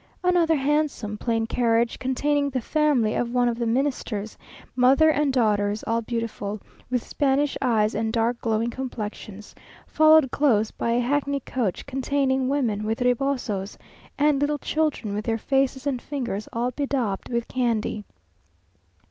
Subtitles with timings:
[0.23, 4.35] Another handsome, plain carriage, containing the family of one of the Ministers;
[4.75, 9.53] mother and daughters all beautiful, with Spanish eyes and dark glowing complexions,
[9.85, 13.77] followed close by a hackney coach containing women with rebosos,
[14.17, 18.03] and little children, with their faces and fingers all bedaubed with candy....